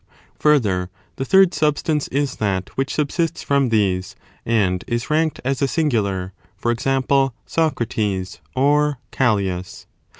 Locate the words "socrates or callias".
7.45-9.85